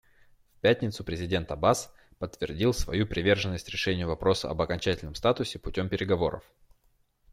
[0.57, 6.43] В пятницу президент Аббас подтвердил свою приверженность решению вопроса об окончательном статусе путем переговоров.